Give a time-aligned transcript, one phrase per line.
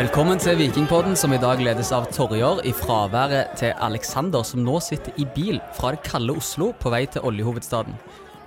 [0.00, 4.78] Velkommen til Vikingpodden, som i dag ledes av Torjor i fraværet til Alexander, som nå
[4.80, 7.98] sitter i bil fra det kalde Oslo på vei til oljehovedstaden.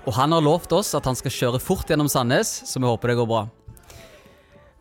[0.07, 3.11] Og han har lovt oss at han skal kjøre fort gjennom Sandnes, så vi håper
[3.11, 3.43] det går bra.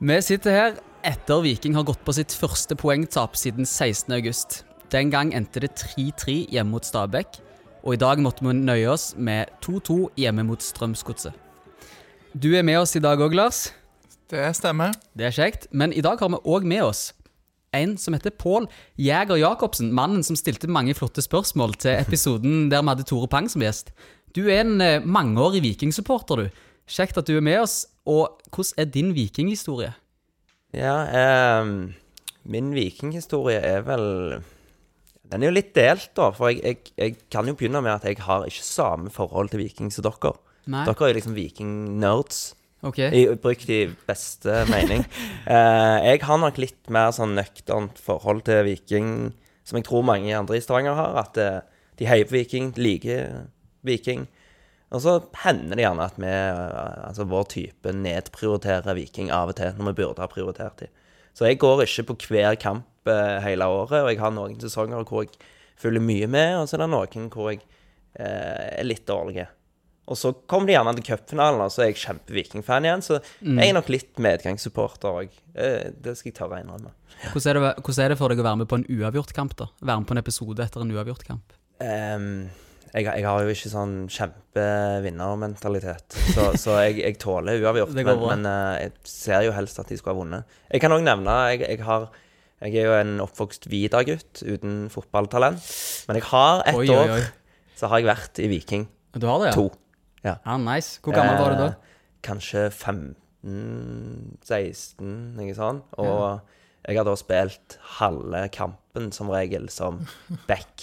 [0.00, 0.80] Vi sitter her
[1.12, 4.62] etter Viking har gått på sitt første poengtap siden 16.8.
[4.96, 7.36] Den gang endte det 3-3 hjemme mot Stabæk,
[7.84, 11.36] og i dag måtte vi nøye oss med 2-2 hjemme mot Strømsgodset.
[12.32, 13.66] Du er med oss i dag òg, Lars.
[14.32, 14.94] Det stemmer.
[15.12, 15.66] Det er kjekt.
[15.76, 17.10] Men i dag har vi òg med oss
[17.76, 18.64] en som heter Pål
[19.00, 19.90] Jæger Jacobsen.
[19.92, 23.92] Mannen som stilte mange flotte spørsmål til episoden der vi hadde Tore Pang som gjest.
[24.32, 26.62] Du er en eh, mangeårig vikingsupporter, du.
[26.88, 27.82] Kjekt at du er med oss.
[28.08, 29.92] Og hvordan er din vikinghistorie?
[30.72, 31.68] Ja, eh,
[32.48, 34.40] min vikinghistorie er vel
[35.28, 36.30] Den er jo litt delt, da.
[36.32, 39.60] For jeg, jeg, jeg kan jo begynne med at jeg har ikke samme forhold til
[39.60, 40.34] viking som dere.
[40.72, 40.86] Nei.
[40.88, 42.42] Dere er liksom vikingnerds.
[42.82, 42.98] Ok.
[42.98, 45.06] I, brukt i beste mening.
[45.42, 49.32] Eh, jeg har nok litt mer sånn nøkternt forhold til viking,
[49.66, 51.16] som jeg tror mange andre i Stavanger har.
[51.24, 51.58] At eh,
[51.98, 53.48] de heier på viking, liker
[53.86, 54.28] viking.
[54.92, 59.58] Og så hender det gjerne at vi, eh, altså vår type, nedprioriterer viking av og
[59.58, 60.92] til, når vi burde ha prioritert dem.
[61.32, 65.06] Så jeg går ikke på hver kamp eh, hele året, og jeg har noen sesonger
[65.08, 65.32] hvor jeg
[65.80, 67.62] følger mye med, og så er det noen hvor jeg
[68.20, 69.46] eh, er litt dårlig.
[70.12, 73.04] Og så kommer de gjerne til cupfinalen, og så er jeg kjempe-Viking-fan igjen.
[73.04, 75.38] Så jeg er nok litt medgangssupporter òg.
[75.52, 76.92] Det skal jeg tørre å innrømme.
[77.30, 79.54] Hvordan er, det, hvordan er det for deg å være med på en uavgjort kamp?
[79.58, 79.68] da?
[79.80, 81.54] Være med på en episode etter en uavgjort kamp?
[81.82, 82.26] Um,
[82.92, 87.94] jeg, jeg har jo ikke sånn kjempevinnermentalitet, så, så jeg, jeg tåler uavgjort.
[87.96, 90.58] Men, men uh, jeg ser jo helst at de skulle ha vunnet.
[90.68, 92.10] Jeg kan òg nevne jeg, jeg, har,
[92.60, 95.62] jeg er jo en oppvokst Vida-gutt uten fotballtalent.
[96.10, 97.30] Men jeg har ett år
[97.78, 98.84] så har jeg vært i Viking
[99.16, 99.56] Du har det, ja?
[99.58, 99.64] 2.
[100.24, 100.36] Ja.
[100.46, 101.00] Ah, nice.
[101.02, 101.66] Hvor gammel var du da?
[101.72, 101.76] Eh,
[102.22, 103.16] Kanskje 15-16,
[105.36, 105.84] noe sånt.
[105.98, 106.40] Og
[106.86, 109.94] jeg har da spilt halve kampen som regel som
[110.50, 110.74] back.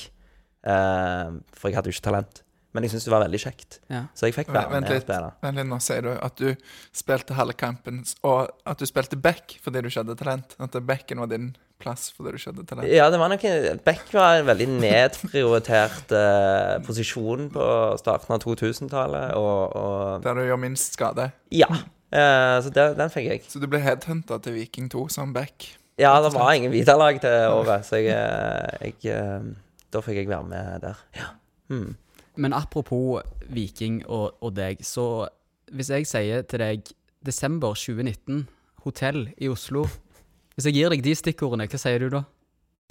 [0.67, 2.35] Eh, for jeg hadde jo ikke talent.
[2.75, 3.71] Men jeg syntes det var veldig kjekt.
[3.89, 4.01] Ja.
[4.13, 5.05] Så jeg fikk være med og litt.
[5.07, 5.29] spille.
[5.41, 6.49] Vent litt, nå sier du at du
[6.95, 10.53] spilte halve kampen, og at du spilte back fordi du ikke hadde talent.
[10.61, 11.47] At backen var din
[11.79, 12.89] plass for det du ikke til talent.
[12.91, 13.45] Ja, det var nok
[13.85, 17.69] Beck var en veldig nedprioritert eh, posisjon på
[18.01, 21.29] starten av 2000-tallet, og, og Der du gjør minst skade.
[21.55, 21.69] Ja.
[22.11, 23.45] Eh, så det, den fikk jeg.
[23.47, 25.71] Så du ble headhunta til Viking 2 som Beck?
[25.99, 29.49] Ja, det var ingen Vita-lag til året, så jeg, eh, jeg eh,
[29.91, 31.01] Da fikk jeg være med der.
[31.17, 31.33] Ja.
[31.67, 31.95] Mm.
[32.39, 35.27] Men apropos Viking og, og deg, så
[35.71, 36.91] hvis jeg sier til deg
[37.25, 38.47] desember 2019,
[38.85, 39.85] hotell i Oslo
[40.59, 42.19] Hvis jeg gir deg de stikkordene, hva sier du da?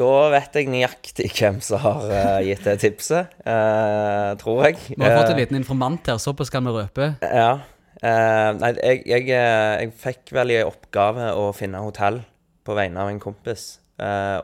[0.01, 4.79] Da vet jeg nøyaktig hvem som har uh, gitt det tipset, uh, tror jeg.
[4.95, 7.11] Vi har fått en Eh, liten informant her, såpass kan vi røpe.
[7.21, 7.59] Ja.
[7.99, 12.23] Uh, nei, jeg, jeg, jeg fikk vel i oppgave å finne hotell
[12.65, 13.67] på vegne av en kompis.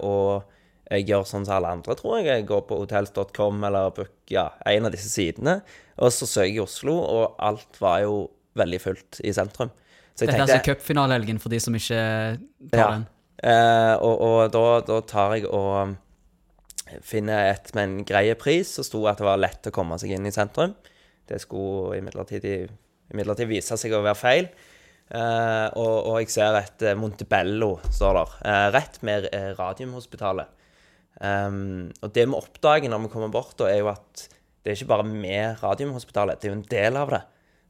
[0.05, 0.45] Og
[0.91, 2.29] jeg gjør sånn som alle andre, tror jeg.
[2.29, 5.63] Jeg går på hotels.com eller book, ja, en av disse sidene.
[5.97, 8.21] Og så søker jeg i Oslo, og alt var jo
[8.61, 9.73] veldig fullt i sentrum.
[10.13, 11.99] Så jeg Dette er tenkte altså cupfinalehelgen for de som ikke
[12.71, 12.91] tar Ja.
[12.99, 13.07] den.
[13.45, 15.97] Eh, og og da, da tar jeg og
[17.05, 20.15] finner et med en grei pris, så sto at det var lett å komme seg
[20.17, 20.75] inn i sentrum.
[21.29, 24.49] Det skulle imidlertid vise seg å være feil.
[25.15, 30.61] Eh, og, og jeg ser et eh, Montebello, står der, eh, rett med eh, Radiumhospitalet.
[31.15, 34.25] Um, og det vi oppdager når vi kommer bort, da, er jo at
[34.65, 37.21] det er ikke bare med Radiumhospitalet, det er jo en del av det.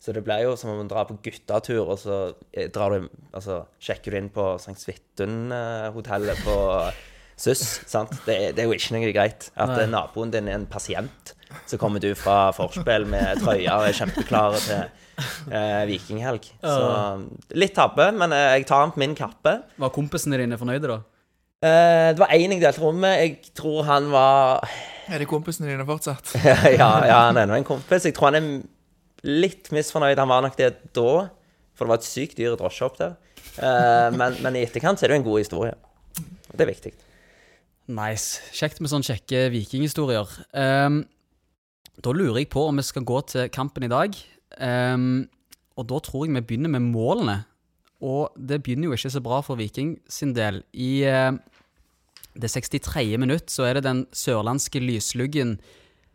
[0.05, 2.17] Så det blir jo som om man drar på guttatur, og så
[2.53, 4.77] eh, drar du, altså, sjekker du inn på St.
[4.83, 6.57] Svithun-hotellet på
[7.41, 7.63] SUS.
[7.89, 8.13] sant?
[8.27, 9.49] Det, det er jo ikke noe greit.
[9.57, 9.87] At Nei.
[9.87, 11.33] eh, naboen din er en pasient.
[11.71, 14.85] Så kommer du fra forspill med trøya og er kjempeklare til
[15.55, 16.51] eh, vikinghelg.
[16.61, 19.57] Så litt tabbe, men eh, jeg tar den på min kappe.
[19.81, 21.01] Var kompisene dine fornøyde, da?
[21.65, 23.17] Eh, det var én jeg delte rom med.
[23.23, 24.69] Jeg tror han var
[25.09, 26.35] Er det kompisene dine fortsatt?
[26.45, 28.05] ja, ja, han er nå en kompis.
[28.05, 28.51] Jeg tror han er
[29.25, 30.21] litt misfornøyd.
[30.21, 31.13] Han var nok det da,
[31.75, 33.17] for det var et sykt dyr drosje opp der.
[33.59, 35.75] Eh, men, men i etterkant er det jo en god historie.
[36.51, 36.93] Og det er viktig.
[37.95, 38.41] Nice.
[38.57, 40.31] Kjekt med sånne kjekke vikinghistorier.
[40.57, 41.03] Um,
[42.01, 44.17] da lurer jeg på om vi skal gå til kampen i dag.
[44.57, 45.27] Um,
[45.77, 47.43] og da tror jeg vi begynner med målene.
[48.05, 50.63] Og det begynner jo ikke så bra for Viking sin del.
[50.73, 51.37] I uh,
[52.35, 53.05] det 63.
[53.21, 55.59] minutt så er det den sørlandske lysluggen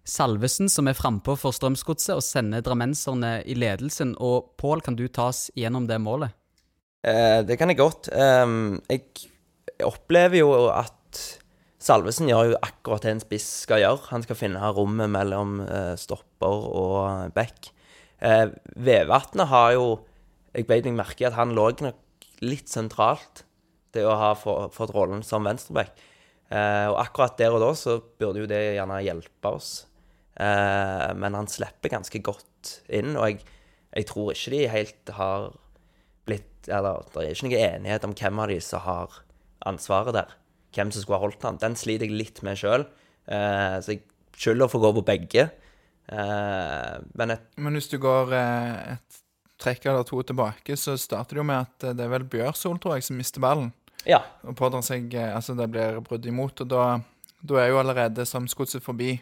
[0.10, 4.16] Salvesen som er frampå for Strømsgodset og sender drammenserne i ledelsen.
[4.18, 6.34] Og Pål, kan du ta oss gjennom det målet?
[7.08, 8.10] Eh, det kan jeg godt.
[8.12, 9.06] Um, jeg
[9.86, 10.96] opplever jo at
[11.80, 14.10] Salvesen gjør jo akkurat det en spiss skal gjøre.
[14.12, 17.70] Han skal finne rommet mellom eh, stopper og bekk.
[18.20, 19.86] Eh, Vevatnet har jo
[20.52, 23.44] Jeg beit meg merke i at han lå nok litt sentralt
[23.94, 25.92] det å ha få- fått rollen som venstreback.
[26.50, 29.86] Uh, og akkurat der og da så burde jo det gjerne hjelpe oss.
[30.40, 33.42] Eh, men han slipper ganske godt inn, og jeg,
[33.96, 35.50] jeg tror ikke de helt har
[36.30, 39.16] blitt Eller det er ikke noe enighet om hvem av de som har
[39.68, 40.34] ansvaret der.
[40.76, 41.58] Hvem som skulle ha holdt han.
[41.60, 42.84] Den sliter jeg litt med sjøl,
[43.32, 44.04] eh, så jeg
[44.38, 45.48] skylder for å gå på begge.
[46.10, 49.20] Eh, men et, Men hvis du går eh, et
[49.60, 52.78] trekk eller to tilbake, så starter det jo med at eh, det er vel Bjørsol,
[52.80, 53.72] tror jeg, som mister ballen.
[54.08, 54.22] ja.
[54.48, 56.86] Og pådrar seg eh, Altså, det blir brudd imot, og da,
[57.42, 59.16] da er jo allerede Strømsgodset forbi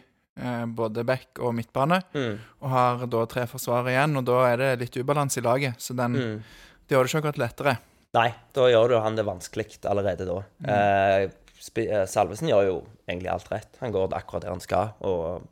[0.78, 4.70] både back og midtbane, Mm, og har da tre forsvarere igjen, og da er det
[4.84, 6.40] litt ubalanse i laget, så den mm.
[6.88, 7.72] Det gjør det ikke akkurat lettere.
[8.16, 10.38] Nei, da gjør du han det vanskelig allerede da.
[10.64, 10.70] Mm.
[10.72, 13.76] eh, Salvesen gjør jo egentlig alt rett.
[13.82, 15.42] Han går akkurat der han skal, og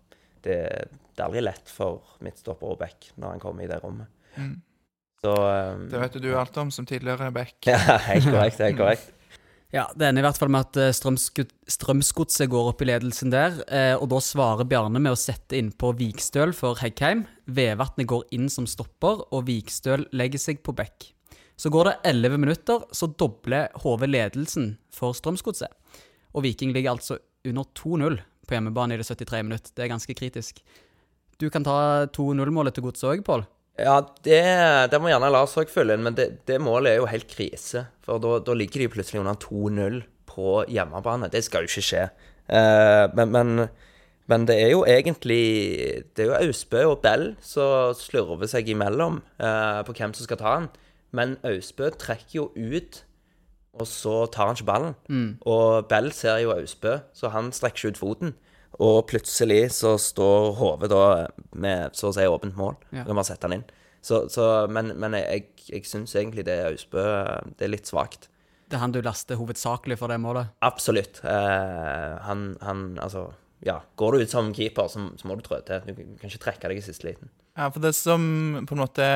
[0.47, 0.57] det,
[1.13, 4.09] det er aldri lett for midtstopper og back når han kommer i det rommet.
[4.41, 4.55] Mm.
[5.21, 7.59] Så eh, Det vet du alt om, som tidligere back.
[7.69, 7.79] Ja,
[8.09, 8.65] helt korrekt.
[8.65, 9.13] Helt korrekt.
[9.75, 13.59] Ja, Det ender i hvert fall med at eh, Strømsgodset går opp i ledelsen der.
[13.67, 17.25] Eh, og da svarer Bjarne med å sette inn på Vikstøl for Heggheim.
[17.51, 21.11] Vevatnet går inn som stopper, og Vikstøl legger seg på bekk.
[21.59, 25.73] Så går det 11 minutter, så dobler HV ledelsen for Strømsgodset.
[26.37, 29.73] Og Viking ligger altså under 2-0 på hjemmebane i det 73 minutt.
[29.75, 30.61] Det er ganske kritisk.
[31.41, 33.47] Du kan ta 2-0-målet til Godset òg, Pål.
[33.77, 34.41] Ja, det,
[34.89, 37.85] det må gjerne Lars òg følge inn, men det, det målet er jo helt krise.
[38.05, 40.01] For da, da ligger de plutselig under 2-0
[40.31, 41.29] på hjemmebane.
[41.33, 42.07] Det skal jo ikke skje.
[42.49, 43.67] Uh, men, men,
[44.31, 49.19] men det er jo egentlig Det er jo Austbø og Bell som slurver seg imellom
[49.43, 50.71] uh, på hvem som skal ta den.
[51.17, 53.03] Men Austbø trekker jo ut,
[53.77, 54.97] og så tar han ikke ballen.
[55.45, 58.37] Og Bell ser jo Austbø, så han strekker ikke ut foten.
[58.83, 61.03] Og plutselig så står HV da
[61.57, 62.77] med så å si åpent mål.
[62.91, 63.01] Ja.
[63.01, 63.05] Ja.
[63.09, 63.67] Kan bare sette han inn.
[64.05, 67.03] Så, så, men men jeg, jeg syns egentlig det Austbø
[67.59, 68.29] det er litt svakt.
[68.67, 70.53] Det er han du laster hovedsakelig for det målet.
[70.67, 71.23] Absolutt.
[71.25, 73.29] Eh, han, han Altså,
[73.67, 73.81] ja.
[73.97, 75.83] Går du ut som keeper, så, så må du trå til.
[75.87, 77.31] Du kan ikke trekke deg i siste liten.
[77.57, 79.07] Ja, for det som på en måte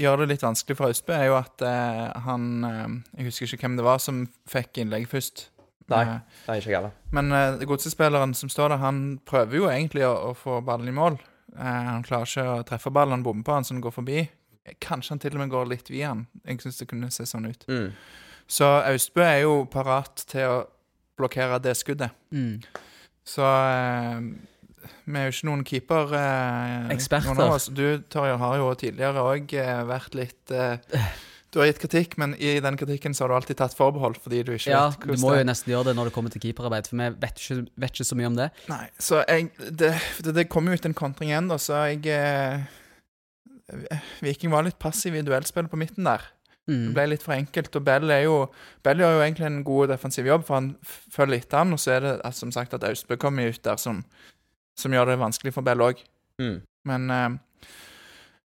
[0.00, 3.66] gjør det litt vanskelig for Austbø, er jo at eh, han eh, Jeg husker ikke
[3.66, 5.48] hvem det var som fikk innlegg først.
[5.92, 6.02] Nei.
[6.46, 6.94] det er ikke jeg heller.
[7.14, 10.96] Men uh, godsespilleren som står der, han prøver jo egentlig å, å få ballen i
[10.96, 11.18] mål.
[11.54, 11.62] Uh,
[11.92, 14.24] han klarer ikke å treffe ballen, han bommer på han, så den går forbi.
[14.82, 16.26] Kanskje han til og med går litt via han.
[16.46, 17.68] Jeg syns det kunne se sånn ut.
[17.70, 17.92] Mm.
[18.50, 20.58] Så Austbø er jo parat til å
[21.16, 22.14] blokkere det skuddet.
[22.34, 22.60] Mm.
[23.26, 24.18] Så uh,
[25.06, 26.12] vi er jo ikke noen keeper.
[26.18, 27.30] Eh, Eksperter.
[27.30, 27.68] Noen av oss.
[27.70, 30.78] Du, Torje, har jo tidligere òg eh, vært litt eh,
[31.54, 34.42] Du har gitt kritikk, men i den kritikken så har du alltid tatt forbehold fordi
[34.44, 36.88] du ikke Ja, vet du må jo nesten gjøre det når det kommer til keeperarbeid,
[36.90, 38.48] for vi vet ikke, vet ikke så mye om det.
[38.68, 39.92] Nei, så jeg Det,
[40.26, 42.66] det, det kom jo ut en kontring igjen, da, så jeg eh,
[44.22, 46.22] Viking var litt passiv i duellspillet på midten der.
[46.66, 46.94] Det Mm.
[46.96, 47.76] ble litt for enkelt.
[47.78, 48.48] Og Bell er jo
[48.82, 50.72] Bell gjør jo egentlig en god defensiv jobb, for han
[51.14, 53.76] følger etter han, og så er det altså, som sagt at Austbø kommer ut der
[53.78, 54.00] som,
[54.76, 56.02] som gjør det vanskelig for Bell òg.
[56.42, 56.56] Mm.
[56.84, 57.28] Men eh,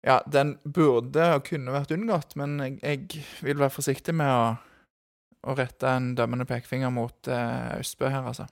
[0.06, 4.46] ja, den burde og kunne vært unngått, men jeg, jeg vil være forsiktig med å,
[5.50, 8.48] å rette en dømmende pekefinger mot eh, Austbø her, altså.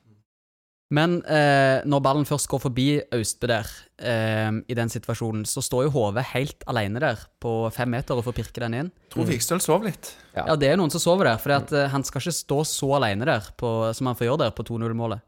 [0.94, 2.88] Men eh, når ballen først går forbi
[3.18, 7.89] Austbø der, eh, i den situasjonen, så står jo HV helt alene der på fem
[7.89, 8.91] meter og får pirke den inn.
[9.09, 9.31] Tror Mm.
[9.33, 10.12] Vikstøl sov litt.
[10.36, 10.43] Ja.
[10.51, 11.55] Ja, det er noen som sover der, for
[11.89, 15.25] han skal ikke stå så alene der på, som han får gjøre der på 2-0-målet.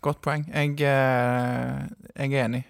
[0.00, 0.46] Godt poeng.
[0.48, 2.64] Jeg, eh, jeg er enig.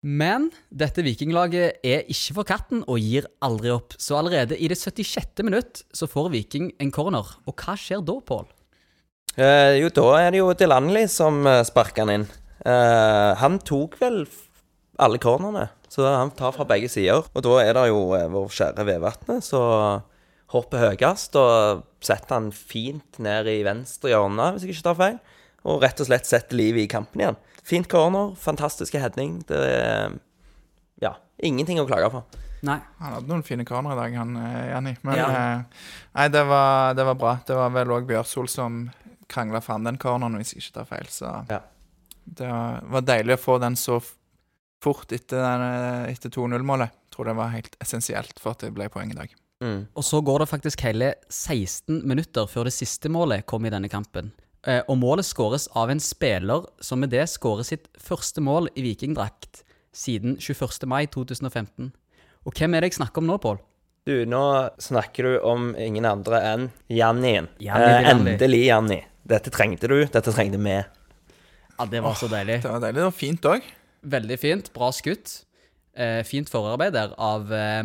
[0.00, 3.92] Men dette vikinglaget er ikke for katten og gir aldri opp.
[4.00, 5.42] Så allerede i det 76.
[5.44, 7.26] minutt så får Viking en corner.
[7.44, 8.46] Og hva skjer da, Pål?
[9.36, 12.30] Eh, jo, da er det jo Delanley som uh, sparker han inn.
[12.64, 14.24] Eh, han tok vel
[15.00, 17.28] alle cornerne, så han tar fra begge sider.
[17.32, 20.06] Og da er det jo eh, vår kjære Vevatnet som
[20.50, 25.20] hopper høyest og setter han fint ned i venstre hjørne, hvis jeg ikke tar feil.
[25.68, 27.38] Og rett og slett setter livet i kampen igjen.
[27.70, 29.40] Fint corner, fantastiske heading.
[29.46, 30.16] Det er
[31.04, 31.14] ja,
[31.46, 32.22] ingenting å klage på.
[32.66, 32.76] Nei.
[33.00, 34.96] Han hadde noen fine corner i dag, han eh, Janni.
[35.06, 35.28] Men Ja.
[35.30, 35.84] eh,
[36.18, 37.34] nei, det var, det var bra.
[37.46, 38.80] Det var vel òg Bjørsol som
[39.30, 41.06] krangla fram den corneren, hvis jeg ikke tar feil.
[41.08, 41.60] Så Ja.
[42.26, 44.00] det var, var deilig å få den så
[44.82, 46.90] fort etter, den, eh, etter 2-0-målet.
[47.14, 49.32] Tror det var helt essensielt for at det ble poeng i dag.
[49.62, 49.86] Mm.
[49.94, 53.88] Og så går det faktisk hele 16 minutter før det siste målet kom i denne
[53.92, 54.32] kampen.
[54.68, 58.84] Eh, og målet skåres av en spiller som med det skårer sitt første mål i
[58.84, 59.62] vikingdrakt
[59.96, 60.84] siden 21.
[60.90, 61.90] mai 2015.
[62.46, 63.58] Og hvem er det jeg snakker om nå, Pål?
[64.08, 64.42] Du, nå
[64.80, 67.48] snakker du om ingen andre enn Jannien.
[67.60, 69.00] Janni Eh, endelig, Janni.
[69.28, 70.78] Dette trengte du, dette trengte vi.
[71.78, 72.62] Ja, det var så deilig.
[72.64, 72.98] Det var deilig.
[73.00, 73.68] Det var fint òg.
[74.02, 74.72] Veldig fint.
[74.76, 75.44] Bra skutt.
[75.96, 77.84] Eh, fint forarbeid der av eh,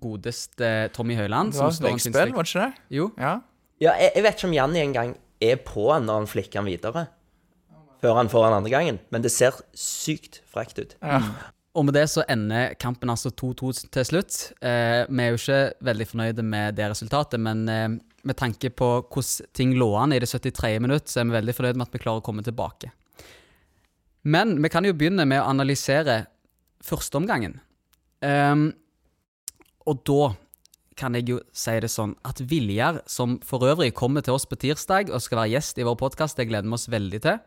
[0.00, 1.52] godeste Tommy Høiland.
[1.52, 2.86] Det var et veggspill, var det ikke det?
[3.00, 3.34] Jo, Ja.
[3.82, 6.68] Ja, jeg, jeg vet ikke om Janni engang er på han når han flikker han
[6.68, 7.06] videre.
[8.04, 9.02] Før han får han andre gangen.
[9.14, 10.96] Men det ser sykt frekt ut.
[11.00, 11.20] Ja.
[11.74, 14.36] Og med det så ender kampen altså 2-2 til slutt.
[14.62, 17.88] Eh, vi er jo ikke veldig fornøyde med det resultatet, men eh,
[18.24, 20.78] med tanke på hvordan ting lå an i det 73.
[20.84, 22.92] minutt, så er vi veldig fornøyde med at vi klarer å komme tilbake.
[24.24, 26.22] Men vi kan jo begynne med å analysere
[26.84, 27.58] førsteomgangen.
[28.24, 28.70] Um,
[29.84, 30.30] og da
[30.98, 34.58] kan jeg jo si det sånn at Viljar, som for øvrig kommer til oss på
[34.62, 37.40] tirsdag og skal være gjest i vår podkast, det gleder vi oss veldig til,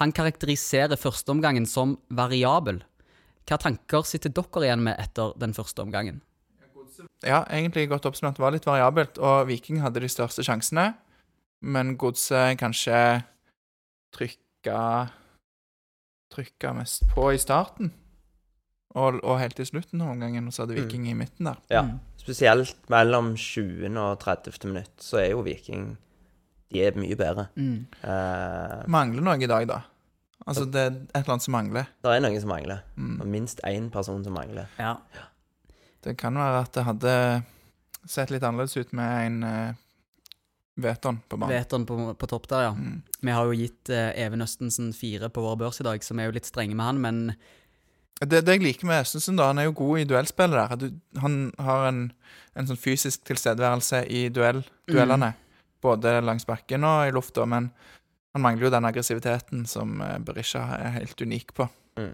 [0.00, 2.82] han karakteriserer førsteomgangen som variabel.
[3.48, 6.20] Hva tanker sitter dere igjen med etter den første omgangen?
[7.24, 8.36] ja, egentlig godt oppsummert.
[8.36, 10.92] Det var litt variabelt, og Viking hadde de største sjansene.
[11.60, 13.22] Men Godset kanskje
[14.16, 15.08] trykka
[16.30, 17.88] Trykka mest på i starten.
[18.94, 21.58] Og, og helt til slutten av omgangen, og så hadde Viking i midten der.
[21.72, 21.82] Ja.
[22.20, 23.88] Spesielt mellom 20.
[23.96, 24.58] og 30.
[24.68, 25.94] minutt, så er jo Viking
[26.70, 27.48] De er mye bedre.
[27.56, 27.86] Mm.
[28.04, 29.80] Uh, Mangler noe i dag, da.
[30.46, 31.88] Altså, det er et eller annet som mangler.
[32.00, 32.84] det er noen som mangler.
[32.96, 33.16] Mm.
[33.20, 34.70] Og minst én person som mangler.
[34.78, 34.96] Ja.
[36.04, 37.14] Det kan være at det hadde
[38.08, 39.80] sett litt annerledes ut med en uh,
[40.80, 41.52] Veton på banen.
[41.52, 42.72] Veton på, på topp der, ja.
[42.72, 43.02] Mm.
[43.20, 46.24] Vi har jo gitt uh, Even Østensen fire på vår børs i dag, så vi
[46.24, 47.20] er jo litt strenge med han, men
[48.20, 50.76] Det, det jeg liker med Østensen, da, han er jo god i duellspillet der.
[50.76, 52.00] Du- Han har en,
[52.54, 55.32] en sånn fysisk tilstedeværelse i duell, duellene.
[55.80, 57.70] Både langs bakken og i lufta, men
[58.34, 61.68] han mangler jo den aggressiviteten som eh, Berisha er helt unik på.
[61.98, 62.12] Mm.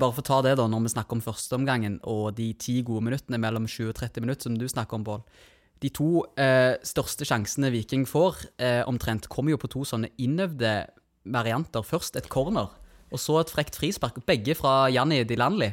[0.00, 3.04] bare for å ta det, da, når vi snakker om førsteomgangen og de ti gode
[3.04, 5.20] minuttene mellom 20 og 30 minutter som du snakker om, Pål.
[5.84, 10.86] De to eh, største sjansene Viking får, eh, omtrent, kommer jo på to sånne innøvde
[11.28, 11.84] varianter.
[11.84, 12.70] Først et corner,
[13.14, 14.18] og så et frekt frispark.
[14.26, 15.70] Begge fra Janni Dilanli.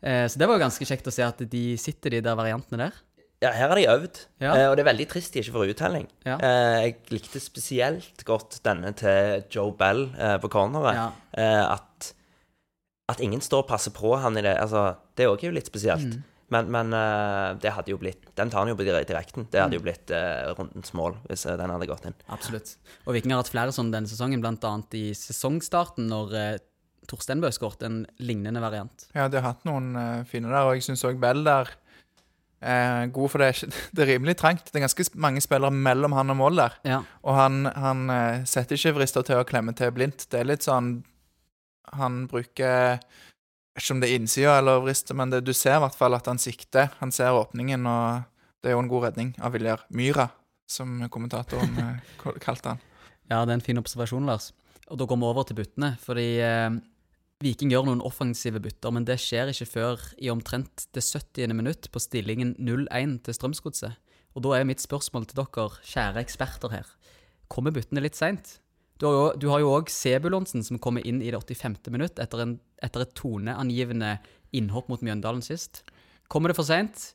[0.00, 2.86] Eh, så det var jo ganske kjekt å se at de sitter, de der variantene
[2.86, 3.00] der.
[3.42, 4.52] Ja, her har de øvd, Ja.
[4.54, 6.08] eh, og det er veldig trist de ikke får uttelling.
[6.26, 6.38] Ja.
[6.42, 10.94] Eh, jeg likte spesielt godt denne til Joe Bell eh, på corneret.
[10.94, 11.10] Ja.
[11.74, 12.12] At,
[13.08, 14.56] at ingen står og passer på han i det.
[14.58, 16.16] Altså, det er også jo litt spesielt.
[16.18, 16.24] Mm.
[16.50, 16.90] Men, men
[17.60, 19.44] det hadde jo blitt Den tar han jo på dire- direkten.
[19.52, 19.64] Det Mm.
[19.66, 22.14] hadde jo blitt eh, rundens mål hvis den hadde gått inn.
[22.32, 22.76] Absolutt.
[23.06, 24.72] Og Viking har hatt flere sånne denne sesongen, bl.a.
[24.96, 26.32] i sesongstarten, når
[27.08, 29.08] Torstein Bøsgaard en lignende variant.
[29.16, 31.70] Ja, de har hatt noen uh, fine der, og jeg syns òg Bell der
[32.58, 34.72] er god, for det er, ikke, det er rimelig trangt.
[34.72, 36.76] Det er ganske mange spillere mellom han og mål der.
[36.88, 37.00] Ja.
[37.22, 40.26] Og han, han uh, setter ikke vrister til å klemme til blindt.
[40.30, 40.98] Det er litt sånn
[41.96, 42.98] Han bruker
[43.78, 46.26] ikke om det er innsida eller vrister, men det, du ser i hvert fall at
[46.28, 46.90] han sikter.
[46.98, 48.26] Han ser åpningen, og
[48.62, 50.28] det er jo en god redning av Viljar Myra,
[50.68, 52.82] som kommentatoren eh, kalte han.
[53.30, 54.50] Ja, det er en fin observasjon, Lars.
[54.88, 56.70] Og da går vi over til buttene, fordi eh,
[57.38, 61.52] Viking gjør noen offensive bytter, men det skjer ikke før i omtrent det 70.
[61.54, 63.94] minutt på stillingen 0-1 til Strømsgodset.
[64.34, 66.88] Og da er mitt spørsmål til dere, kjære eksperter her,
[67.50, 68.56] kommer byttene litt seint?
[68.98, 71.92] Du har jo- du òg Sebulonsen som kommer inn i det 85.
[71.92, 74.18] minutt etter, en, etter et toneangivende
[74.52, 75.84] innhopp mot Mjøndalen sist.
[76.28, 77.14] Kommer det for seint?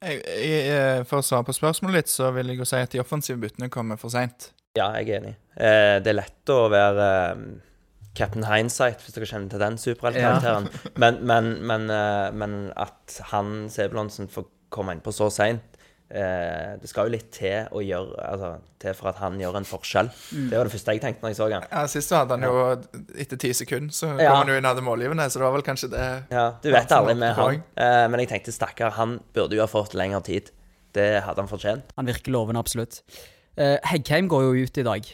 [0.00, 3.40] Eh, for å svare på spørsmålet litt, så vil jeg jo si at de offensive
[3.40, 4.52] byttene kommer for seint.
[4.76, 5.36] Ja, jeg er enig.
[5.56, 7.60] Eh, det er lett å være eh,
[8.18, 10.68] Captain Hindsight, hvis dere kjenner til den superheltkarakteren.
[10.98, 15.78] Men, men, men, uh, men at han, Sebulonsen, får komme innpå så seint
[16.12, 18.50] eh, Det skal jo litt til å gjøre Altså,
[18.82, 20.10] til for at han gjør en forskjell.
[20.50, 21.64] Det var det første jeg tenkte når jeg så han.
[21.72, 22.66] Ja, Sist så hadde han jo
[23.24, 24.34] etter ti sekunder, så kom Ja.
[24.36, 26.92] han jo inn av det målgivende, så det var vel kanskje det Ja, du vet
[26.98, 27.62] aldri med han.
[27.80, 30.52] Eh, men jeg tenkte stakkar, han burde jo ha fått lengre tid.
[30.96, 31.96] Det hadde han fortjent.
[31.96, 33.00] Han virker lovende, absolutt.
[33.56, 35.08] Eh, Heggheim går jo ut i dag.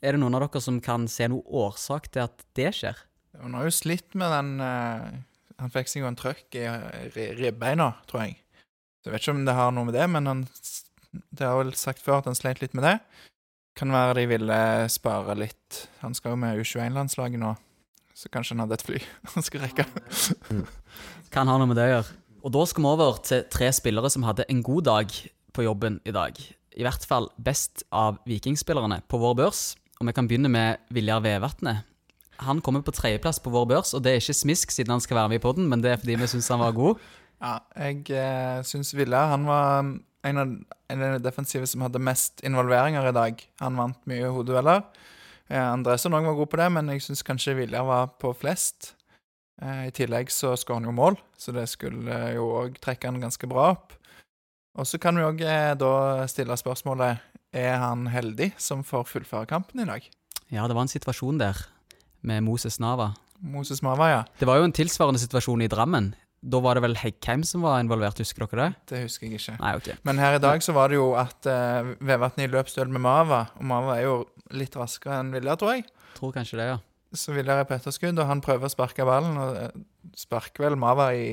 [0.00, 3.00] Er det noen av dere som kan se noen årsak til at det skjer?
[3.40, 5.08] Han har jo slitt med den eh,
[5.60, 6.64] Han fikk seg jo en trøkk i
[7.38, 8.38] ribbeina, tror jeg.
[9.00, 10.46] Så jeg vet ikke om det har noe med det, men han
[11.12, 12.96] Det har vel sagt før at han sleit litt med det.
[13.76, 14.60] Kan være de ville
[14.92, 15.84] spare litt.
[16.00, 17.54] Han skal jo med U21-landslaget nå,
[18.14, 19.00] så kanskje han hadde et fly
[19.34, 19.86] han skal rekke.
[21.34, 22.16] Kan ha noe med det å gjøre.
[22.40, 25.12] Og da skal vi over til tre spillere som hadde en god dag
[25.52, 26.38] på jobben i dag.
[26.78, 29.62] I hvert fall best av vikingspillerne på vår børs.
[30.00, 31.84] Og vi kan begynne med Viljar Vevatnet.
[32.40, 35.18] Han kommer på tredjeplass på vår børs, og det er ikke smisk siden han skal
[35.18, 37.02] være med i podden, men det er fordi vi syns han var god.
[37.36, 39.90] Ja, jeg eh, syns Viljar han var
[40.24, 40.54] en av,
[40.88, 43.44] en av de defensive som hadde mest involveringer i dag.
[43.60, 44.86] Han vant mye hodedueller.
[45.52, 48.94] Eh, Andresen òg var god på det, men jeg syns kanskje Viljar var på flest.
[49.60, 53.20] Eh, I tillegg så skåret han jo mål, så det skulle jo òg trekke han
[53.20, 53.92] ganske bra opp.
[54.80, 55.92] Og så kan vi òg eh, da
[56.30, 60.06] stille spørsmålet er han heldig som får fullføre kampen i dag.
[60.50, 61.58] Ja, det var en situasjon der
[62.26, 63.12] med Moses Nava.
[63.40, 64.24] Moses Mava, ja.
[64.38, 67.80] Det var jo en tilsvarende situasjon i Drammen Da var det vel Heggheim som var
[67.80, 68.90] involvert, husker dere det?
[68.92, 69.56] Det husker jeg ikke.
[69.60, 69.88] Nei, ok.
[70.08, 73.46] Men her i dag så var det jo at uh, Vevatnet i løpsduell med Mava,
[73.56, 74.14] og Mava er jo
[74.56, 75.84] litt raskere enn Viljar, tror jeg.
[76.16, 76.78] Tror kanskje det, ja.
[77.16, 79.84] Så Viljar er på etterskudd, og han prøver å sparke ballen, og eh,
[80.16, 81.28] sparker vel Mava i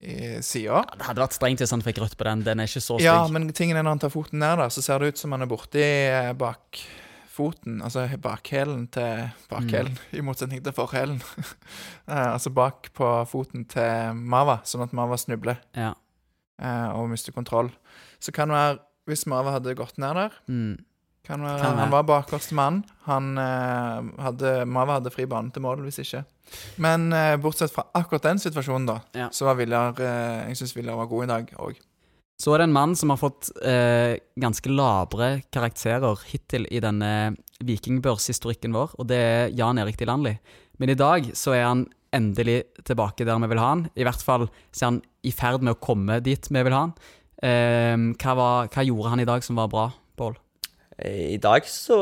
[0.00, 0.84] sida.
[0.84, 2.44] Ja, Det hadde vært strengt hvis han fikk rødt på den.
[2.46, 3.04] Den er ikke så stygg.
[3.08, 5.32] Ja, men tingen er når han tar foten ned, der, så ser det ut som
[5.34, 5.84] han er borti
[6.38, 6.78] bak
[7.38, 7.82] bakfoten.
[7.86, 11.20] Altså bakhælen til Bakhælen, i motsetning til forhælen.
[12.08, 15.90] Eh, altså bak på foten til Mava, sånn at Mava snubler Ja.
[16.58, 17.68] eh, og mister kontroll.
[18.18, 20.78] Så kan det være, hvis Mava hadde gått ned der Mm.
[21.28, 21.76] Kan Kan være.
[21.84, 22.80] Han var bakerste mann.
[23.06, 26.24] Han eh, hadde, Mava hadde fri bane til mål, hvis ikke.
[26.80, 29.28] Men eh, bortsett fra akkurat den situasjonen, da, Ja.
[29.30, 31.76] så var Villar eh, Jeg syns Villar var god i dag òg.
[32.38, 37.34] Så er det en mann som har fått eh, ganske labre karakterer hittil i denne
[37.66, 40.36] vikingbørshistorikken vår, og det er Jan Erik Dilandli.
[40.78, 43.86] Men i dag så er han endelig tilbake der vi vil ha han.
[43.98, 46.84] I hvert fall så er han i ferd med å komme dit vi vil ha
[46.86, 46.94] han.
[47.42, 49.88] Eh, hva, var, hva gjorde han i dag som var bra?
[51.06, 51.98] I dag så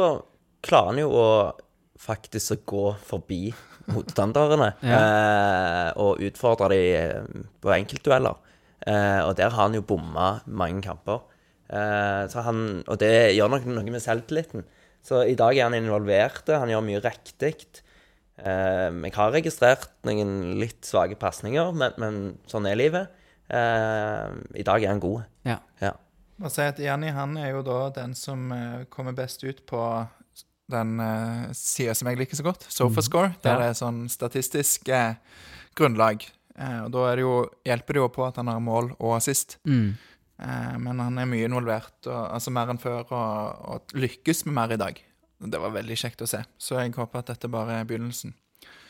[0.64, 1.28] klarer han jo å
[2.00, 3.40] faktisk å gå forbi
[3.92, 8.38] motstanderne eh, og utfordre dem på enkeltdueller.
[8.86, 11.24] Eh, og der har han jo bomma mange kamper.
[11.68, 14.66] Eh, så han, og det gjør nok noe med selvtilliten.
[15.06, 17.54] Så i dag er han involvert, han gjør mye riktig.
[18.36, 22.18] Eh, jeg har registrert noen litt svake pasninger, men, men
[22.50, 23.14] sånn er livet.
[23.46, 24.26] Eh,
[24.58, 25.28] I dag er han god.
[25.46, 25.60] Ja.
[25.82, 25.94] Ja.
[26.37, 29.81] Må si at Jenny han er jo da den som eh, kommer best ut på
[30.71, 33.59] den uh, sida som jeg liker så godt, Sofascore, der Ja.
[33.61, 35.14] det er sånn statistisk eh,
[35.78, 36.26] grunnlag.
[36.59, 37.35] Eh, og da er det jo,
[37.69, 39.59] hjelper det jo på at han har mål og assist.
[39.69, 39.93] Mm.
[40.43, 44.57] Eh, men han er mye involvert, og, altså mer enn før, og, og lykkes med
[44.59, 44.99] mer i dag.
[45.38, 46.40] Det var veldig kjekt å se.
[46.59, 48.35] Så jeg håper at dette bare er begynnelsen.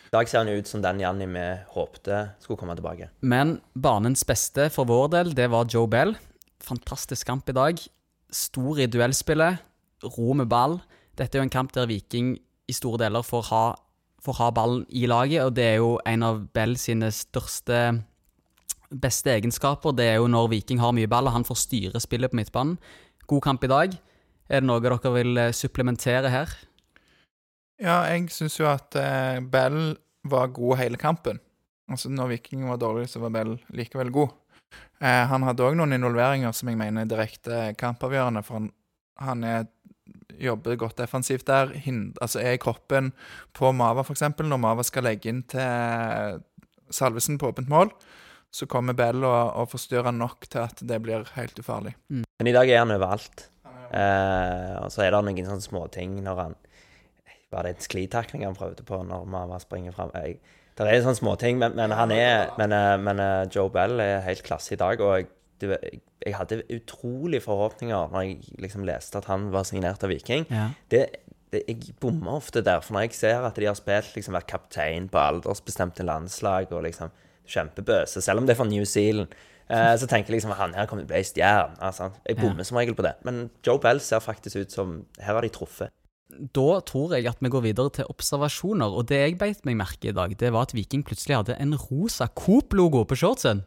[0.07, 3.11] I dag ser han ut som den Janni vi håpte skulle komme tilbake.
[3.26, 6.15] Men banens beste for vår del, det var Joe Bell.
[6.64, 7.80] Fantastisk kamp i dag.
[8.32, 9.62] Stor i duellspillet.
[10.16, 10.78] Ro med ball.
[11.16, 13.64] Dette er jo en kamp der Viking i store deler får ha,
[14.25, 18.02] får ha ballen i laget, og det er jo en av Bell sine største
[18.90, 19.95] beste egenskaper.
[19.97, 22.76] Det er jo når Viking har mye ball, og han får styre spillet på midtbanen.
[23.26, 23.97] God kamp i dag.
[24.47, 26.52] Er det noe dere vil eh, supplementere her?
[27.82, 31.40] Ja, jeg syns jo at eh, Bell var god hele kampen.
[31.90, 34.34] Altså Når Viking var dårlig, så var Bell likevel god.
[35.00, 38.69] Eh, han hadde òg noen involveringer som jeg mener er direkte kampavgjørende, for han,
[39.21, 39.67] han er,
[40.41, 41.75] jobber godt defensivt der.
[41.85, 43.13] Hind, altså er i kroppen
[43.57, 44.25] på Mava, f.eks.
[44.41, 46.41] Når Mava skal legge inn til
[46.93, 47.93] Salvesen på åpent mål,
[48.55, 51.97] så kommer Bell og, og forstyrrer nok til at det blir helt ufarlig.
[52.09, 53.49] Men i dag er han overalt.
[53.93, 56.55] Eh, og så er det noen sånne småting når han
[57.55, 60.11] Var det en sklitakling han prøvde på når Mava springer fram?
[60.19, 60.41] Jeg,
[60.84, 64.25] det er sånne småting, men, men han er Men, eh, men eh, Joe Bell er
[64.26, 69.17] helt klasse i dag, og jeg, du, jeg, hadde utrolig forhåpninger når jeg liksom leste
[69.23, 70.45] at han var signert av Viking.
[70.52, 70.69] Ja.
[70.93, 71.06] Det,
[71.54, 74.50] det, jeg bommer ofte der, for når jeg ser at de har spilt liksom vært
[74.52, 77.15] kaptein på aldersbestemte landslag og liksom
[77.49, 79.32] kjempebøse, selv om det er fra New Zealand,
[79.71, 81.78] eh, så tenker jeg liksom at han her kommer til å bli ei stjerne.
[81.80, 82.10] Altså.
[82.26, 83.17] Jeg bommer som regel på det.
[83.25, 85.95] Men Joe Bell ser faktisk ut som Her har de truffet.
[86.26, 90.10] Da tror jeg at vi går videre til observasjoner, og det jeg beit meg merke
[90.10, 93.62] i dag, det var at Viking plutselig hadde en rosa Coop-logo på shortsen.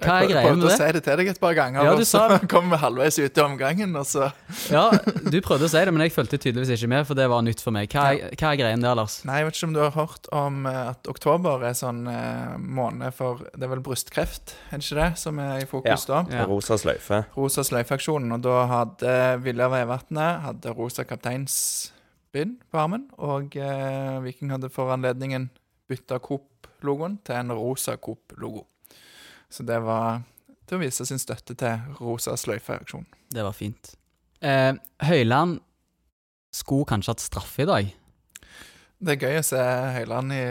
[0.00, 2.08] Hva er Jeg prøvde å si det til deg et par ganger, Ja, du og
[2.08, 2.22] så
[2.52, 4.30] kom vi halvveis ut i omgangen, og så
[4.72, 7.44] Ja, du prøvde å si det, men jeg fulgte tydeligvis ikke med, for det var
[7.44, 7.92] nytt for meg.
[7.92, 9.18] Hva er, hva er greien der, Lars?
[9.28, 12.56] Nei, jeg vet ikke om du har hørt om eh, at oktober er sånn eh,
[12.56, 16.22] måned for Det er vel brystkreft, er det ikke det, som er i fokus da?
[16.32, 16.46] Ja.
[16.50, 17.24] Rosa sløyfe.
[17.36, 18.32] Rosa sløyfeaksjonen.
[18.38, 21.04] Og da hadde Villa Vevatnet hadde rosa
[22.32, 23.10] kapteinsbind på armen.
[23.18, 25.50] Og eh, Viking hadde for anledningen
[25.88, 28.66] bytta Coop-logoen til en rosa Coop-logo.
[29.50, 30.22] Så det var
[30.66, 33.06] til å vise sin støtte til rosa sløyfeaksjon.
[33.30, 33.94] Det var fint.
[34.40, 35.60] Eh, Høyland
[36.52, 37.92] skulle kanskje hatt straffe i dag.
[39.02, 39.62] Det er gøy å se
[39.96, 40.44] Høyland i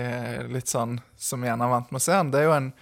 [0.52, 2.32] litt sånn som vi gjerne er vant med å se han.
[2.32, 2.74] Det er jo en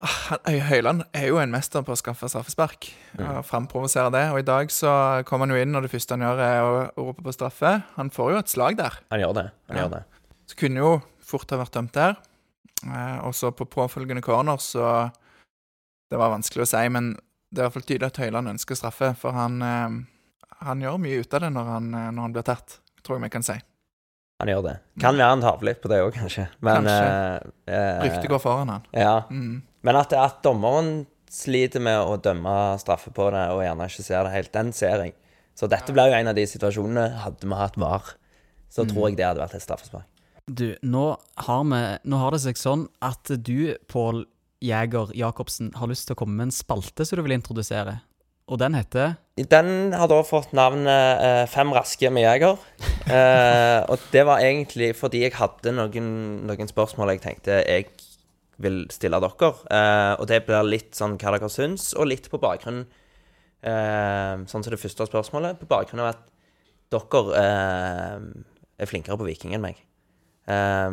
[0.00, 2.86] Ah, Høyland er jo en mester på å skaffe straffespark
[3.20, 4.22] og framprovosere det.
[4.32, 4.88] Og i dag så
[5.28, 7.72] kommer han jo inn, og det første han gjør, er å rope på straffe.
[7.98, 8.96] Han får jo et slag der.
[9.12, 9.44] Han gjør det.
[9.68, 9.82] Han Ja.
[9.84, 10.02] gjør det.
[10.48, 12.16] Så kunne jo fort ha vært dømt der.
[12.86, 15.12] Eh, og så på påfølgende corner, så
[16.10, 17.12] Det var vanskelig å si, men
[17.54, 19.90] det er i hvert fall tydelig at Høyland ønsker straffe, for han, eh,
[20.64, 23.22] han gjør mye ut av det når han, eh, når han blir tatt, tror jeg
[23.22, 23.52] vi kan si.
[24.40, 24.80] Han gjør det.
[24.98, 26.48] Kan være han taper litt på det òg, kanskje.
[26.60, 27.52] Men Kanskje.
[27.68, 28.82] eh, Ryktet går foran han.
[28.92, 29.20] Ja.
[29.30, 29.62] Mm.
[29.86, 34.26] Men at, at dommeren sliter med å dømme straffe på det, og gjerne ikke ser
[34.26, 35.14] det helt, den ser jeg.
[35.56, 37.06] Så dette blir jo en av de situasjonene.
[37.24, 38.14] Hadde vi hatt VAR,
[38.72, 40.08] så tror jeg det hadde vært et straffespark.
[40.50, 41.06] Du, nå
[41.46, 44.24] har, vi, nå har det seg sånn at du, Pål,
[44.64, 48.00] Jæger Jacobsen har lyst til å komme med en spalte som du vil introdusere.
[48.50, 52.58] Og den heter Den har da fått navnet eh, Fem raske med Jæger.
[53.10, 56.10] Eh, og det var egentlig fordi jeg hadde noen,
[56.46, 57.88] noen spørsmål jeg tenkte jeg
[58.60, 59.50] vil stille dere.
[59.72, 62.82] Eh, og det blir litt sånn hva dere syns, og litt på bakgrunn
[63.64, 66.26] eh, Sånn som det første spørsmålet, på bakgrunn av at
[66.92, 68.26] dere eh,
[68.80, 69.78] er flinkere på Viking enn meg.
[70.50, 70.90] Eh,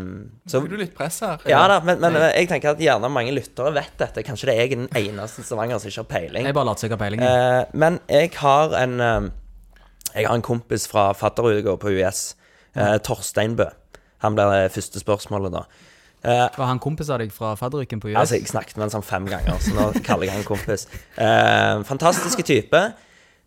[0.47, 1.41] Så Blir du litt press her.
[1.49, 4.23] ja da, men, men jeg tenker at gjerne mange lyttere vet dette.
[4.27, 6.47] Kanskje det er jeg den eneste Stavanger som ikke har peiling.
[6.49, 7.23] Jeg bare later som jeg har peiling.
[7.23, 9.33] Uh, men jeg har en uh,
[10.13, 12.35] Jeg har en kompis fra fadderuka på US.
[12.77, 13.67] uh, Torstein Bø.
[14.23, 15.65] Han blir det første spørsmålet, da.
[16.25, 18.17] Eh, Var han kompis av deg fra fadderuken på US?
[18.23, 20.87] altså, jeg snakket med han sånn fem ganger, så nå kaller jeg han kompis.
[21.17, 22.81] Uh, fantastiske type.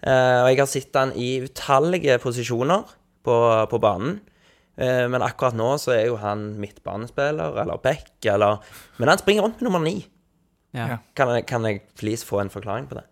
[0.00, 2.86] Uh, og jeg har sett han i utallige posisjoner
[3.26, 3.36] på,
[3.68, 4.20] på banen.
[4.80, 8.62] Uh, men akkurat nå så er jo han midtbanespiller eller back, eller
[8.96, 10.06] Men han springer rundt med nummer ni.
[10.72, 10.98] ja.
[11.18, 13.04] Kan kan jeg please få en forklaring på det?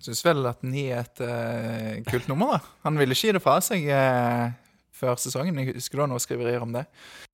[0.00, 2.60] Syns vel at ni er et kult nummer, da.
[2.84, 4.52] Han ville ikke gi det fra seg eh,
[5.00, 5.56] før sesongen.
[5.62, 6.84] Jeg husker du noe skriverier om det.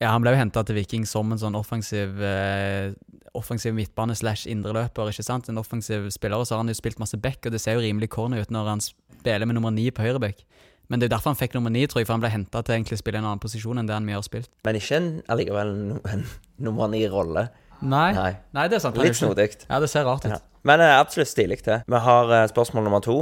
[0.01, 2.93] Ja, han ble jo henta til Viking som en sånn offensiv eh,
[3.37, 5.45] Offensiv midtbane slash indreløper, ikke sant?
[5.51, 7.83] En offensiv spiller, og så har han jo spilt masse back, og det ser jo
[7.83, 10.41] rimelig corny ut når han spiller med nummer ni på høyreback.
[10.89, 12.77] Men det er derfor han fikk nummer ni, tror jeg, for han ble henta til
[12.77, 14.49] egentlig å spille en annen posisjon enn det han mye har spilt.
[14.65, 15.73] Men ikke en, allikevel
[16.15, 16.25] en
[16.63, 17.45] nummer ni-rolle.
[17.83, 18.31] Nei, Nei.
[18.57, 18.97] Nei det er sant.
[18.97, 19.51] er Litt snodig.
[19.67, 20.31] Ja, det ser rart ut.
[20.33, 20.39] Ja.
[20.65, 21.81] Men eh, absolutt stilig, det.
[21.85, 23.19] Vi har eh, spørsmål nummer to.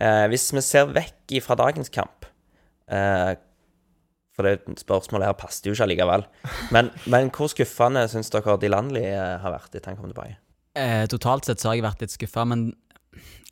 [0.00, 2.24] Eh, hvis vi ser vekk fra dagens kamp
[2.88, 3.34] eh,
[4.32, 6.22] For det spørsmålet her passet jo ikke allikevel.
[6.72, 10.38] Men, men hvor skuffende syns dere de landlige eh, har vært etter han kom tilbake?
[10.78, 12.70] Eh, totalt sett så har jeg vært litt skuffa, men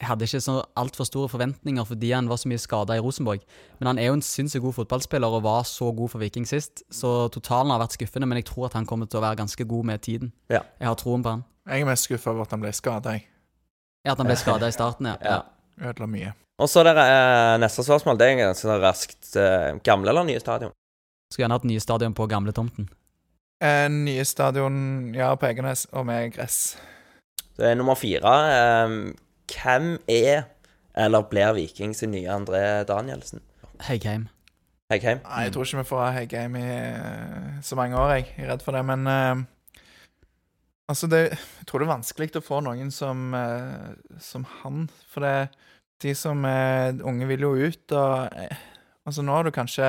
[0.01, 3.43] jeg hadde ikke så altfor store forventninger fordi han var så mye skada i Rosenborg.
[3.79, 6.81] Men han er jo en sinnssykt god fotballspiller og var så god for Viking sist,
[6.89, 9.69] så totalen har vært skuffende, men jeg tror at han kommer til å være ganske
[9.69, 10.33] god med tiden.
[10.49, 10.65] Ja.
[10.81, 11.45] Jeg har troen på han.
[11.69, 13.19] Jeg er mest skuffa over at han ble skada.
[14.01, 15.19] Ja, At han ble skada i starten, ja.
[15.21, 15.43] Ja.
[15.81, 16.33] Ødela mye.
[16.61, 18.19] Og så er det eh, neste spørsmål.
[18.21, 19.33] Det er ganske raskt.
[19.37, 20.75] Eh, gamle eller nye stadion?
[21.31, 22.89] Skulle gjerne hatt nye stadion på gamle tomten.
[23.65, 26.77] Eh, nye stadion, ja, på Egenes, og med gress.
[27.57, 28.35] Det er nummer fire.
[28.57, 28.97] Eh,
[29.55, 30.49] hvem er
[31.01, 33.41] eller blir Viking sin nye André Danielsen?
[33.87, 34.29] Heggheim.
[34.91, 35.21] Heggheim?
[35.25, 38.27] Nei, jeg tror ikke vi får ha Heggheim i eh, så mange år, jeg.
[38.37, 39.45] Jeg er redd for det, men eh,
[40.91, 44.89] Altså, det, jeg tror det er vanskelig å få noen som, eh, som han.
[45.13, 45.51] For det,
[46.03, 48.67] de som er unge, vil jo ut, og eh,
[49.09, 49.87] Altså, nå har du kanskje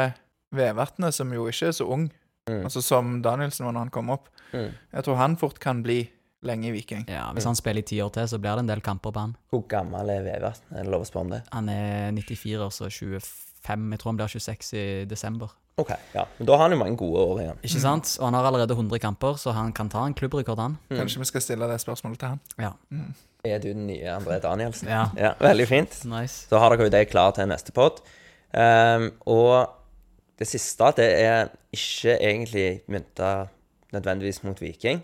[0.56, 2.10] Vevatnet, som jo ikke er så ung,
[2.50, 2.64] Mm.
[2.66, 4.30] altså som Danielsen var når han kom opp.
[4.52, 4.72] Mm.
[4.96, 6.00] Jeg tror han fort kan bli
[6.42, 7.04] lenge i Viking.
[7.08, 9.22] Ja, Hvis han spiller i ti år til, så blir det en del kamper på
[9.22, 9.36] han.
[9.54, 10.72] Hvor gammel er Vevatnet?
[10.74, 11.42] Er det lov å spørre om det?
[11.54, 13.92] Han er 94 år, så 25.
[13.94, 15.54] Jeg tror han blir 26 i desember.
[15.80, 16.26] Ok, ja.
[16.38, 17.60] Men da har han jo mange gode år igjen.
[17.64, 18.10] Ikke sant?
[18.20, 20.78] Og han har allerede 100 kamper, så han kan ta en klubbrekord, han.
[20.92, 20.98] Mm.
[21.00, 22.42] Kanskje vi skal stille det spørsmålet til han.
[22.60, 22.74] Ja.
[23.48, 24.90] Er du den nye André Danielsen?
[24.92, 25.06] ja.
[25.18, 25.96] Ja, veldig fint.
[26.06, 26.46] Nice.
[26.50, 28.04] Så har dere jo det klart til neste pod.
[28.52, 29.72] Um, og
[30.40, 33.48] det siste, det er ikke egentlig mynta
[33.96, 35.02] nødvendigvis mot Viking.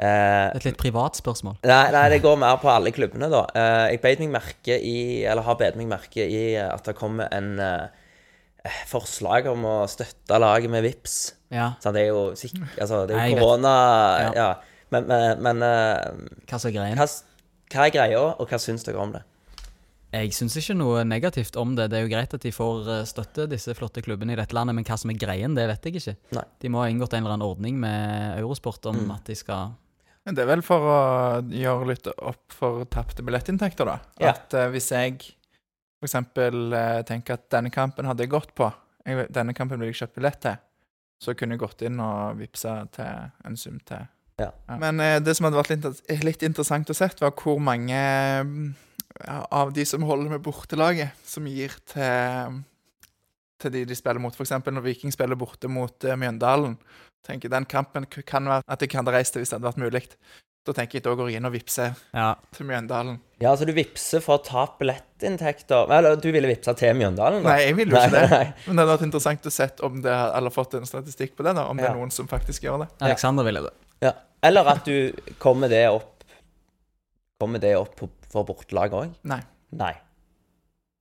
[0.00, 1.58] Uh, Et litt privat spørsmål.
[1.68, 3.42] Nei, nei, det går mer på alle klubbene, da.
[3.52, 7.28] Uh, jeg beit meg merke i, eller har bedt meg merke i at det kommer
[7.36, 7.99] en eh,
[8.90, 11.14] forslag om å støtte laget med VIPS.
[11.50, 11.72] Ja.
[11.82, 13.72] Så det er jo sikk- altså, det er jo korona
[14.20, 14.30] Ja.
[14.36, 14.50] Ja.
[14.90, 16.94] Men, men, men uh, Hva er greia?
[16.98, 17.06] hva,
[17.70, 19.22] hva er greia, og hva syns dere om det?
[20.10, 21.84] Jeg syns ikke noe negativt om det.
[21.92, 24.74] Det er jo greit at de får eh, støtte, disse flotte klubbene i dette landet,
[24.74, 26.16] men hva som er greien, det vet jeg ikke.
[26.34, 26.42] Nei.
[26.58, 29.12] De må ha inngått en eller annen ordning med Eurosport om Mm.
[29.14, 29.70] at de skal
[30.26, 30.98] Men det er vel for å
[31.46, 34.00] gjøre litt opp for tapte billettinntekter, da.
[34.18, 34.34] Ja.
[34.34, 35.20] At eh, hvis jeg
[36.00, 38.70] for eksempel eh, tenker at denne kampen hadde jeg gått på,
[39.04, 40.56] jeg, denne kampen ville jeg kjøpt billett til,
[41.20, 44.08] så kunne jeg gått inn og vippsa til en sum til.
[44.40, 44.48] Ja.
[44.80, 48.00] Men eh, det som hadde vært litt, litt interessant å se, var hvor mange
[48.48, 48.72] mm,
[49.52, 52.60] av de som holder med bortelaget, som gir til
[53.60, 54.36] til de de spiller mot.
[54.40, 56.78] Eksempel når Viking spiller borte mot uh, Mjøndalen.
[57.26, 59.82] tenker Den kampen kan være at de kan reise reist til hvis det hadde vært
[59.84, 60.16] mulig.
[60.68, 62.34] Da tenker jeg da går jeg inn og vippser Ja.
[62.52, 63.14] til Mjøndalen.
[63.40, 67.42] Ja, altså du vippser for å ta billettinntekter Eller du ville vippsa til Mjøndalen?
[67.42, 67.54] da?
[67.54, 68.30] Nei, jeg ville jo ikke Nei, det.
[68.30, 68.52] nei.
[68.66, 71.54] Men det hadde vært interessant å sett om det eller fått en statistikk på det.
[71.56, 72.90] da Om det er noen som faktisk gjør det.
[73.08, 73.72] Alexander ville det.
[74.04, 74.12] Ja.
[74.44, 76.24] Eller at du kommer det opp
[77.40, 77.96] Kommer det opp
[78.30, 79.14] for bortelaget òg?
[79.24, 79.40] Nei.
[79.72, 79.94] Nei.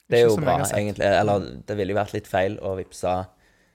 [0.10, 1.06] Det er Ikke jo bra, egentlig.
[1.20, 3.28] Eller det ville jo vært litt feil å vippse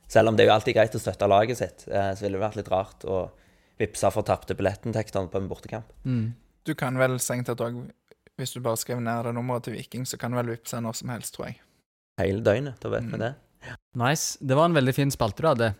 [0.09, 2.45] Selv om det er jo alltid greit å støtte laget sitt, eh, så ville det
[2.49, 3.27] vært litt rart å
[3.79, 5.85] vippse for tapte billettinntekter på en bortekamp.
[6.05, 6.35] Mm.
[6.65, 7.91] Du kan vel strengt tatt òg
[8.37, 10.97] Hvis du bare skriver ned det nummeret til Viking, så kan du vel vippse når
[10.99, 11.61] som helst, tror jeg.
[12.19, 12.81] Hele døgnet.
[12.83, 13.19] Da vet vi Mm.
[13.21, 13.35] det.
[13.95, 14.39] Nice.
[14.45, 15.75] Det var en veldig fin spalte du hadde.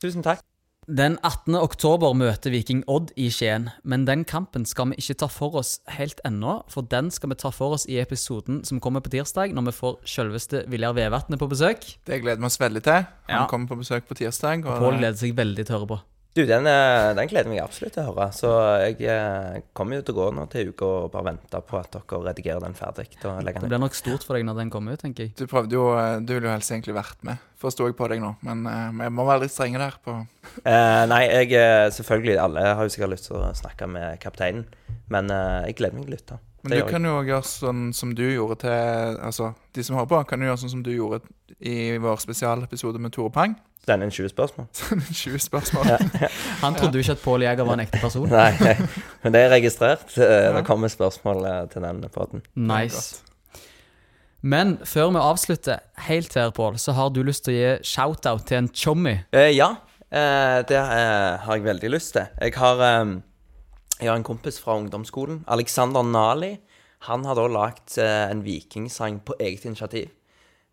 [0.00, 0.40] Tusen takk.
[0.88, 1.54] Den 18.
[1.60, 5.80] oktober møter Viking Odd i Skien, men den kampen skal vi ikke ta for oss
[5.86, 9.52] helt ennå, for den skal vi ta for oss i episoden som kommer på tirsdag,
[9.52, 11.84] når vi får selveste Viljar Vevatnet på besøk.
[12.06, 13.04] Det gleder vi oss veldig til.
[13.28, 13.46] Han Ja.
[13.46, 14.64] kommer på besøk på tirsdag.
[14.64, 16.00] Og Pål gleder seg veldig til å høre på.
[16.38, 18.28] Du, den, eh, den gleder meg absolutt til å høre.
[18.36, 18.50] Så
[18.84, 21.96] jeg eh, kommer jo til å gå nå til uka og bare vente på at
[21.96, 23.08] dere redigerer den ferdig.
[23.18, 25.34] Det blir nok stort for deg når den kommer ut, tenker jeg.
[25.34, 28.22] du prøvde jo eh, Du ville jo helst egentlig vært med, forsto jeg på deg
[28.22, 28.36] nå.
[28.46, 30.14] Men eh, vi må være litt strenge der på
[30.62, 34.64] Eh, nei, jeg eh, selvfølgelig Alle har jo sikkert lyst til å snakke med kapteinen,
[35.12, 36.38] men eh, jeg gleder meg til å lytte.
[36.68, 40.22] Men du kan jo gjøre sånn som du gjorde til Altså, de som hører på,
[40.30, 41.20] kan jo gjøre sånn som du gjorde
[41.60, 43.54] i vår spesialepisode med Tore Pang.
[43.88, 44.66] Send inn 20 spørsmål.
[45.22, 45.92] 20 spørsmål.
[46.64, 48.28] Han trodde jo ikke at Pål Jæger var en ekte person.
[48.34, 48.52] Nei,
[49.24, 50.12] men det er registrert.
[50.18, 52.42] Eh, Det kommer spørsmål eh, til den podden.
[52.54, 53.22] Nice.
[54.42, 58.44] Men før vi avslutter helt her, Pål, så har du lyst til å gi shout-out
[58.46, 59.16] til en chommy.
[59.34, 59.72] Eh, ja,
[60.12, 62.28] eh, det har jeg veldig lyst til.
[62.44, 63.16] Jeg har, eh,
[63.98, 66.56] jeg har en kompis fra ungdomsskolen, Alexander Nali.
[67.06, 70.10] Han har da lagt eh, en vikingsang på eget initiativ.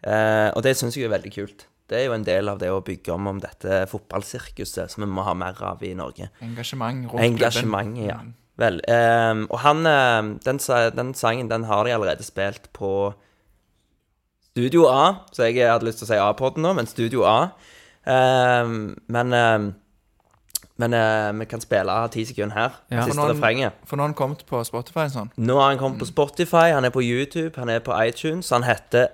[0.06, 1.68] Eh, og det syns jeg er veldig kult.
[1.90, 5.10] Det er jo en del av det å bygge om om dette fotballsirkuset som vi
[5.12, 6.32] må ha mer av i Norge.
[6.42, 7.22] Engasjement rundt.
[7.22, 8.18] Engasjement, ja.
[8.58, 10.60] Vel, eh, og han den,
[10.98, 13.14] den sangen den har de allerede spilt på
[14.56, 17.50] Studio A, så jeg hadde lyst til å si A-poden nå, men Studio A.
[18.08, 18.70] Eh,
[19.12, 19.66] men eh,
[20.78, 22.80] men eh, vi kan spille ti sekunder her.
[22.92, 23.06] Ja.
[23.08, 23.78] Siste refrenget.
[23.88, 25.32] For nå har han kommet på Spotify sånn.
[25.38, 28.52] Nå har han kommet på Spotify, han er på YouTube, han er på iTunes.
[28.52, 29.08] Han heter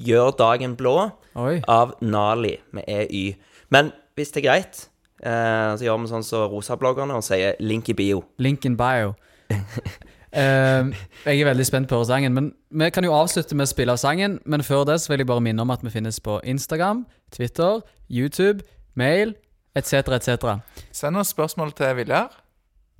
[0.00, 1.58] Gjør dagen blå Oi.
[1.68, 3.34] av Nali med EY.
[3.74, 4.84] Men hvis det er greit,
[5.22, 8.22] eh, så gjør vi sånn som rosabloggerne og sier link i bio.
[8.38, 9.16] Link in bio.
[10.30, 10.86] Eh,
[11.26, 13.70] jeg er veldig spent på å høre sangen, men vi kan jo avslutte med å
[13.72, 14.36] spille av sangen.
[14.46, 17.00] Men før det så vil jeg bare minne om at vi finnes på Instagram,
[17.34, 18.62] Twitter, YouTube,
[18.94, 19.34] mail
[19.76, 20.56] etc., etc.
[20.92, 22.30] Send oss spørsmål til Viljar.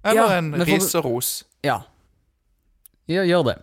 [0.04, 1.44] Eller Ja, en får- ris og ros.
[1.64, 1.78] Ja.
[3.08, 3.56] Gjør, gjør det.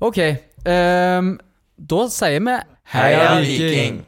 [0.00, 0.18] OK.
[0.66, 1.38] Um,
[1.78, 2.56] da sier vi
[2.92, 3.40] Heia!
[3.40, 4.00] Viking,